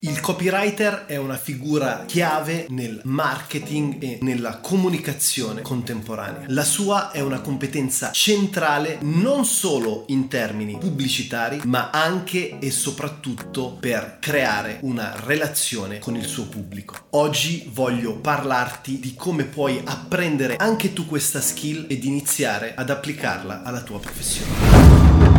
[0.00, 6.44] Il copywriter è una figura chiave nel marketing e nella comunicazione contemporanea.
[6.50, 13.76] La sua è una competenza centrale non solo in termini pubblicitari, ma anche e soprattutto
[13.80, 16.94] per creare una relazione con il suo pubblico.
[17.10, 23.64] Oggi voglio parlarti di come puoi apprendere anche tu questa skill ed iniziare ad applicarla
[23.64, 25.37] alla tua professione.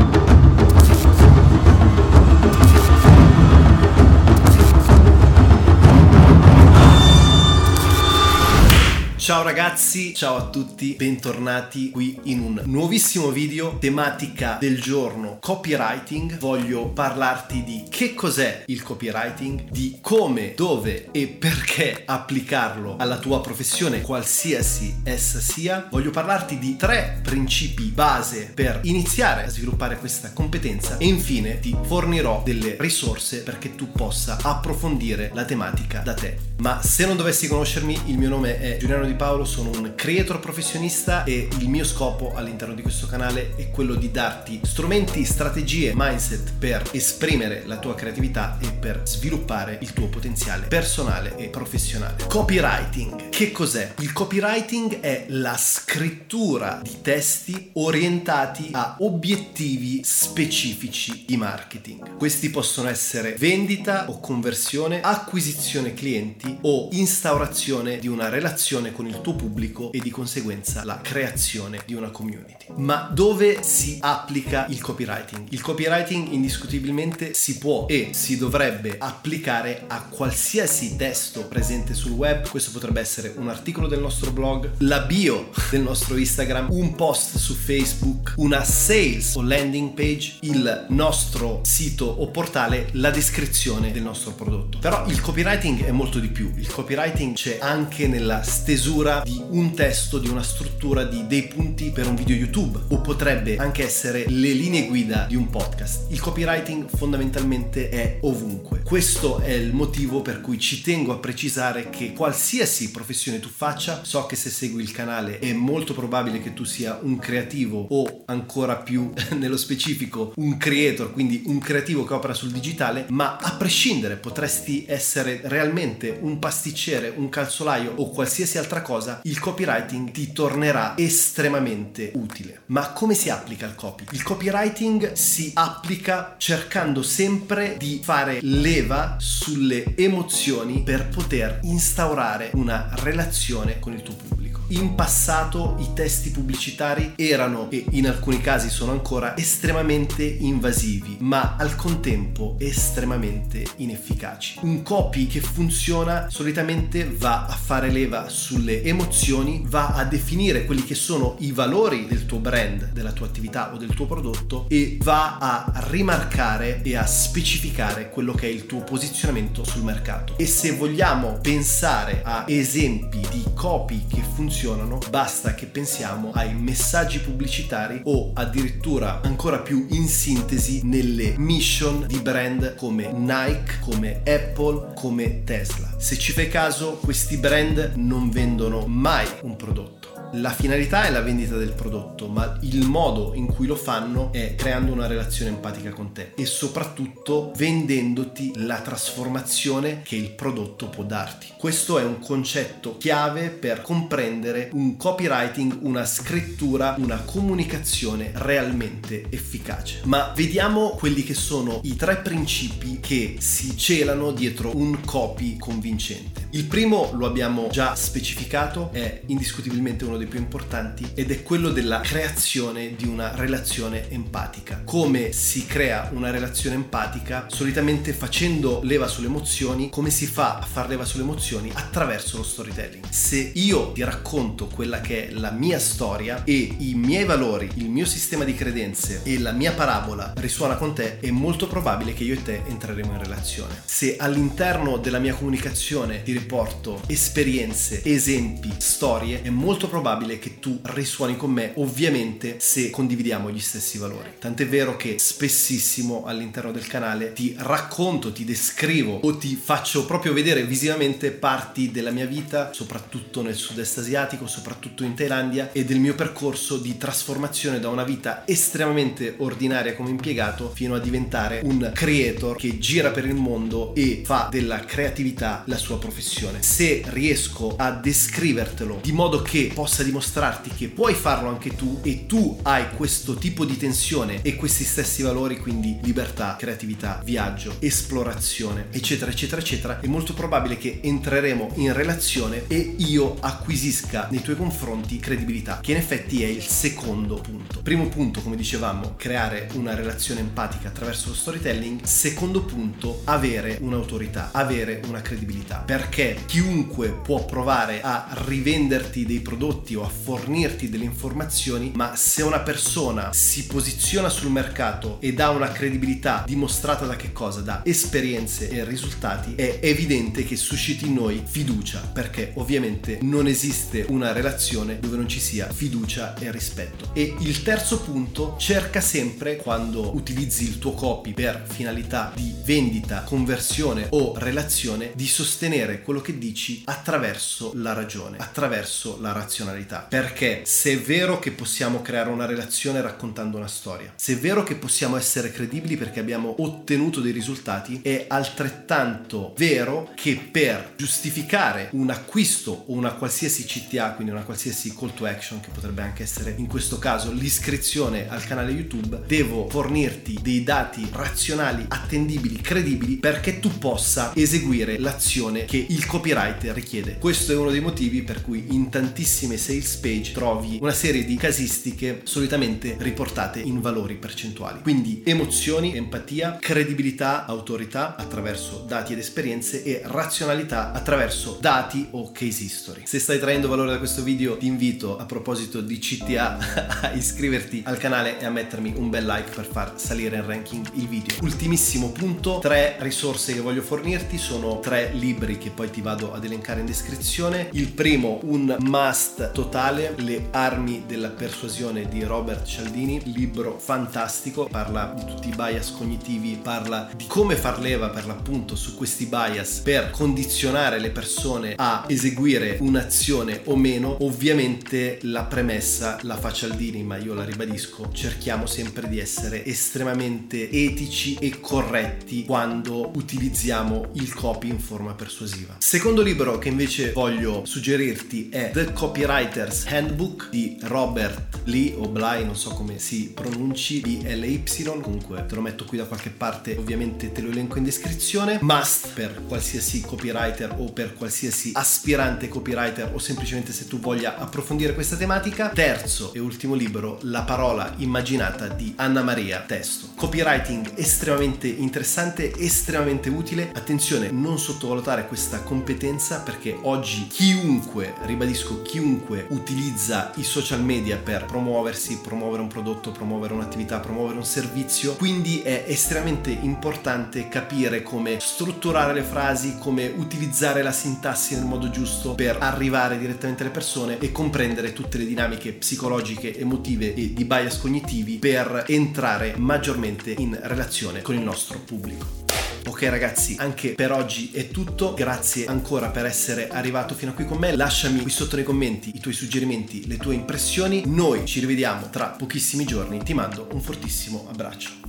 [9.29, 16.39] Ciao ragazzi, ciao a tutti, bentornati qui in un nuovissimo video, tematica del giorno copywriting.
[16.39, 23.39] Voglio parlarti di che cos'è il copywriting, di come, dove e perché applicarlo alla tua
[23.39, 25.87] professione, qualsiasi essa sia.
[25.91, 31.77] Voglio parlarti di tre principi base per iniziare a sviluppare questa competenza e infine ti
[31.79, 36.35] fornirò delle risorse perché tu possa approfondire la tematica da te.
[36.61, 40.39] Ma se non dovessi conoscermi, il mio nome è Giuliano Di Paolo, sono un creator
[40.39, 45.91] professionista e il mio scopo all'interno di questo canale è quello di darti strumenti, strategie,
[45.93, 52.27] mindset per esprimere la tua creatività e per sviluppare il tuo potenziale personale e professionale.
[52.29, 53.27] Copywriting.
[53.27, 53.95] Che cos'è?
[53.99, 62.15] Il copywriting è la scrittura di testi orientati a obiettivi specifici di marketing.
[62.15, 69.21] Questi possono essere vendita o conversione, acquisizione clienti o instaurazione di una relazione con il
[69.21, 72.58] tuo pubblico e di conseguenza la creazione di una community.
[72.75, 75.47] Ma dove si applica il copywriting?
[75.49, 82.47] Il copywriting indiscutibilmente si può e si dovrebbe applicare a qualsiasi testo presente sul web.
[82.47, 87.37] Questo potrebbe essere un articolo del nostro blog, la bio del nostro Instagram, un post
[87.37, 94.03] su Facebook, una sales o landing page, il nostro sito o portale, la descrizione del
[94.03, 94.79] nostro prodotto.
[94.79, 96.53] Però il copywriting è molto di più.
[96.55, 101.89] Il copywriting c'è anche nella stesura di un testo, di una struttura, di dei punti
[101.91, 106.11] per un video YouTube o potrebbe anche essere le linee guida di un podcast.
[106.11, 108.81] Il copywriting fondamentalmente è ovunque.
[108.83, 114.03] Questo è il motivo per cui ci tengo a precisare che qualsiasi professione tu faccia,
[114.03, 118.23] so che se segui il canale è molto probabile che tu sia un creativo o
[118.25, 123.51] ancora più nello specifico un creator, quindi un creativo che opera sul digitale, ma a
[123.53, 130.33] prescindere potresti essere realmente un pasticcere, un calzolaio o qualsiasi altra cosa, il copywriting ti
[130.33, 132.48] tornerà estremamente utile.
[132.67, 134.05] Ma come si applica il copy?
[134.11, 142.89] Il copywriting si applica cercando sempre di fare leva sulle emozioni per poter instaurare una
[142.95, 144.48] relazione con il tuo pubblico.
[144.71, 151.55] In passato i testi pubblicitari erano e in alcuni casi sono ancora estremamente invasivi, ma
[151.57, 154.59] al contempo estremamente inefficaci.
[154.61, 160.83] Un copy che funziona solitamente va a fare leva sulle emozioni, va a definire quelli
[160.83, 164.99] che sono i valori del tuo brand, della tua attività o del tuo prodotto e
[165.01, 170.37] va a rimarcare e a specificare quello che è il tuo posizionamento sul mercato.
[170.37, 176.53] E se vogliamo pensare a esempi di copy che funzionano funzionano, basta che pensiamo ai
[176.53, 184.21] messaggi pubblicitari o addirittura ancora più in sintesi nelle mission di brand come Nike, come
[184.25, 185.95] Apple, come Tesla.
[185.97, 191.21] Se ci fai caso, questi brand non vendono mai un prodotto la finalità è la
[191.21, 195.89] vendita del prodotto, ma il modo in cui lo fanno è creando una relazione empatica
[195.89, 201.47] con te e soprattutto vendendoti la trasformazione che il prodotto può darti.
[201.57, 210.01] Questo è un concetto chiave per comprendere un copywriting, una scrittura, una comunicazione realmente efficace.
[210.03, 216.47] Ma vediamo quelli che sono i tre principi che si celano dietro un copy convincente.
[216.51, 221.69] Il primo lo abbiamo già specificato, è indiscutibilmente uno dei più importanti ed è quello
[221.69, 224.81] della creazione di una relazione empatica.
[224.85, 227.47] Come si crea una relazione empatica?
[227.49, 231.71] Solitamente facendo leva sulle emozioni, come si fa a far leva sulle emozioni?
[231.73, 233.07] Attraverso lo storytelling.
[233.09, 237.89] Se io ti racconto quella che è la mia storia e i miei valori, il
[237.89, 242.23] mio sistema di credenze e la mia parabola risuona con te, è molto probabile che
[242.23, 243.81] io e te entreremo in relazione.
[243.85, 250.07] Se all'interno della mia comunicazione ti riporto esperienze, esempi, storie, è molto probabile
[250.39, 254.29] che tu risuoni con me, ovviamente se condividiamo gli stessi valori.
[254.39, 260.33] Tant'è vero che spessissimo all'interno del canale ti racconto, ti descrivo o ti faccio proprio
[260.33, 265.99] vedere visivamente parti della mia vita, soprattutto nel sud-est asiatico, soprattutto in Thailandia e del
[265.99, 271.91] mio percorso di trasformazione da una vita estremamente ordinaria come impiegato fino a diventare un
[271.93, 276.61] creator che gira per il mondo e fa della creatività la sua professione.
[276.61, 282.25] Se riesco a descrivertelo di modo che possa dimostrarti che puoi farlo anche tu e
[282.25, 288.87] tu hai questo tipo di tensione e questi stessi valori, quindi libertà, creatività, viaggio, esplorazione,
[288.91, 294.55] eccetera, eccetera, eccetera, è molto probabile che entreremo in relazione e io acquisisca nei tuoi
[294.55, 297.81] confronti credibilità, che in effetti è il secondo punto.
[297.81, 302.03] Primo punto, come dicevamo, creare una relazione empatica attraverso lo storytelling.
[302.03, 305.83] Secondo punto, avere un'autorità, avere una credibilità.
[305.85, 312.43] Perché chiunque può provare a rivenderti dei prodotti o a fornirti delle informazioni, ma se
[312.43, 317.61] una persona si posiziona sul mercato ed ha una credibilità dimostrata da che cosa?
[317.61, 324.05] Da esperienze e risultati, è evidente che susciti in noi fiducia, perché ovviamente non esiste
[324.09, 327.11] una relazione dove non ci sia fiducia e rispetto.
[327.13, 333.23] E il terzo punto, cerca sempre quando utilizzi il tuo copy per finalità di vendita,
[333.23, 339.78] conversione o relazione, di sostenere quello che dici attraverso la ragione, attraverso la razionalità.
[340.09, 344.63] Perché se è vero che possiamo creare una relazione raccontando una storia, se è vero
[344.63, 351.89] che possiamo essere credibili perché abbiamo ottenuto dei risultati, è altrettanto vero che per giustificare
[351.93, 356.23] un acquisto o una qualsiasi CTA, quindi una qualsiasi call to action, che potrebbe anche
[356.23, 363.17] essere in questo caso l'iscrizione al canale YouTube, devo fornirti dei dati razionali, attendibili, credibili
[363.17, 367.17] perché tu possa eseguire l'azione che il copywriter richiede.
[367.17, 371.35] Questo è uno dei motivi per cui in tantissime sales page trovi una serie di
[371.35, 374.81] casistiche solitamente riportate in valori percentuali.
[374.81, 382.63] Quindi emozioni, empatia, credibilità, autorità attraverso dati ed esperienze e razionalità attraverso dati o case
[382.63, 383.03] history.
[383.05, 386.57] Se stai traendo valore da questo video ti invito a proposito di CTA
[387.01, 390.89] a iscriverti al canale e a mettermi un bel like per far salire in ranking
[390.95, 391.37] il video.
[391.41, 396.43] Ultimissimo punto, tre risorse che voglio fornirti sono tre libri che poi ti vado ad
[396.43, 397.69] elencare in descrizione.
[397.73, 405.13] Il primo, un must totale, Le armi della persuasione di Robert Cialdini, libro fantastico, parla
[405.15, 409.79] di tutti i bias cognitivi, parla di come far leva per l'appunto su questi bias
[409.79, 414.17] per condizionare le persone a eseguire un'azione o meno.
[414.21, 420.69] Ovviamente la premessa la fa Cialdini, ma io la ribadisco, cerchiamo sempre di essere estremamente
[420.69, 425.75] etici e corretti quando utilizziamo il copy in forma persuasiva.
[425.79, 428.93] Secondo libro che invece voglio suggerirti è The
[429.39, 434.63] Copywriter's Handbook di Robert Lee o Bly, non so come si pronunci, BLY,
[435.01, 438.59] comunque te lo metto qui da qualche parte, ovviamente te lo elenco in descrizione.
[438.61, 444.93] Must per qualsiasi copywriter o per qualsiasi aspirante copywriter o semplicemente se tu voglia approfondire
[444.93, 445.69] questa tematica.
[445.69, 450.09] Terzo e ultimo libro, La parola immaginata di Anna Maria Testo.
[450.19, 453.71] Copywriting estremamente interessante, estremamente utile.
[453.73, 461.45] Attenzione, non sottovalutare questa competenza perché oggi chiunque, ribadisco chiunque, utilizza i social media per
[461.45, 465.13] promuoversi, promuovere un prodotto, promuovere un'attività, promuovere un servizio.
[465.15, 471.89] Quindi è estremamente importante capire come strutturare le frasi, come utilizzare la sintassi nel modo
[471.89, 477.45] giusto per arrivare direttamente alle persone e comprendere tutte le dinamiche psicologiche, emotive e di
[477.45, 480.07] bias cognitivi per entrare maggiormente
[480.37, 482.47] in relazione con il nostro pubblico.
[482.87, 485.13] Ok ragazzi, anche per oggi è tutto.
[485.13, 487.75] Grazie ancora per essere arrivato fino a qui con me.
[487.75, 491.03] Lasciami qui sotto nei commenti i tuoi suggerimenti, le tue impressioni.
[491.05, 493.21] Noi ci rivediamo tra pochissimi giorni.
[493.21, 495.08] Ti mando un fortissimo abbraccio.